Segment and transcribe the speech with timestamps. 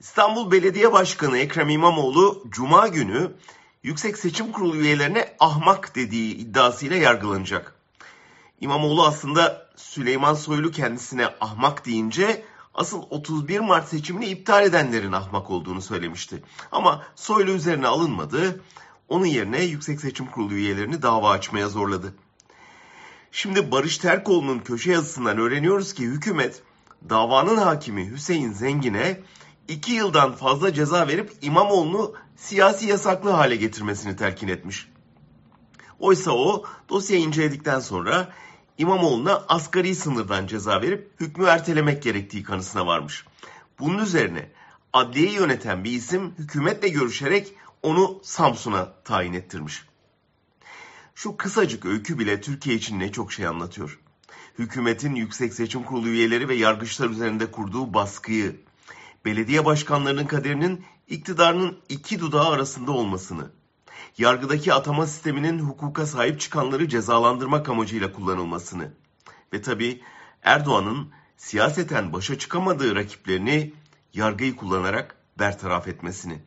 [0.00, 3.32] İstanbul Belediye Başkanı Ekrem İmamoğlu Cuma günü
[3.82, 7.74] Yüksek Seçim Kurulu üyelerine ahmak dediği iddiasıyla yargılanacak.
[8.60, 15.82] İmamoğlu aslında Süleyman Soylu kendisine ahmak deyince asıl 31 Mart seçimini iptal edenlerin ahmak olduğunu
[15.82, 16.42] söylemişti.
[16.72, 18.62] Ama Soylu üzerine alınmadı.
[19.08, 22.14] Onun yerine Yüksek Seçim Kurulu üyelerini dava açmaya zorladı.
[23.32, 26.62] Şimdi Barış Terkoğlu'nun köşe yazısından öğreniyoruz ki hükümet
[27.08, 29.20] davanın hakimi Hüseyin Zengin'e
[29.68, 34.88] 2 yıldan fazla ceza verip İmamoğlu'nu siyasi yasaklı hale getirmesini telkin etmiş.
[35.98, 38.32] Oysa o dosyayı inceledikten sonra
[38.78, 43.24] İmamoğlu'na asgari sınırdan ceza verip hükmü ertelemek gerektiği kanısına varmış.
[43.78, 44.50] Bunun üzerine
[44.92, 49.84] adliyeyi yöneten bir isim hükümetle görüşerek onu Samsun'a tayin ettirmiş.
[51.14, 53.98] Şu kısacık öykü bile Türkiye için ne çok şey anlatıyor.
[54.58, 58.56] Hükümetin Yüksek Seçim Kurulu üyeleri ve yargıçlar üzerinde kurduğu baskıyı,
[59.24, 63.50] belediye başkanlarının kaderinin iktidarının iki dudağı arasında olmasını,
[64.18, 68.92] yargıdaki atama sisteminin hukuka sahip çıkanları cezalandırmak amacıyla kullanılmasını
[69.52, 70.02] ve tabi
[70.42, 73.72] Erdoğan'ın siyaseten başa çıkamadığı rakiplerini
[74.14, 76.38] yargıyı kullanarak bertaraf etmesini.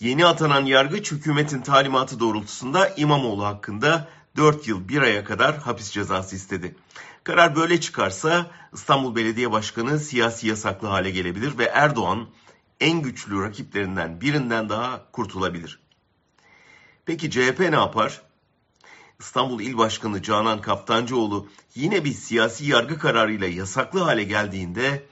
[0.00, 6.36] Yeni atanan yargıç hükümetin talimatı doğrultusunda İmamoğlu hakkında 4 yıl 1 aya kadar hapis cezası
[6.36, 6.76] istedi.
[7.24, 12.28] Karar böyle çıkarsa İstanbul Belediye Başkanı siyasi yasaklı hale gelebilir ve Erdoğan
[12.80, 15.80] en güçlü rakiplerinden birinden daha kurtulabilir.
[17.04, 18.22] Peki CHP ne yapar?
[19.20, 25.06] İstanbul İl Başkanı Canan Kaftancıoğlu yine bir siyasi yargı kararıyla yasaklı hale geldiğinde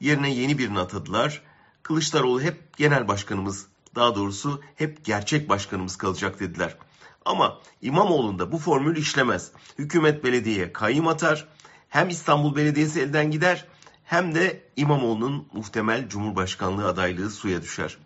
[0.00, 1.42] yerine yeni birini atadılar.
[1.82, 3.66] Kılıçdaroğlu hep genel başkanımız,
[3.98, 6.76] daha doğrusu hep gerçek başkanımız kalacak dediler.
[7.24, 9.52] Ama İmamoğlu'nda bu formül işlemez.
[9.78, 11.48] Hükümet belediyeye kayyım atar,
[11.88, 13.66] hem İstanbul Belediyesi elden gider
[14.04, 17.96] hem de İmamoğlu'nun muhtemel Cumhurbaşkanlığı adaylığı suya düşer.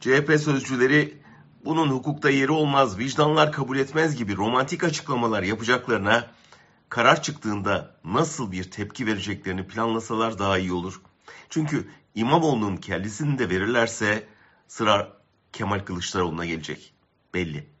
[0.00, 1.18] CHP sözcüleri
[1.64, 6.26] bunun hukukta yeri olmaz, vicdanlar kabul etmez gibi romantik açıklamalar yapacaklarına
[6.88, 11.00] karar çıktığında nasıl bir tepki vereceklerini planlasalar daha iyi olur.
[11.50, 14.28] Çünkü İmamoğlu'nun kellesini de verirlerse
[14.68, 15.16] sıra
[15.52, 16.94] Kemal Kılıçdaroğlu'na gelecek.
[17.34, 17.77] Belli.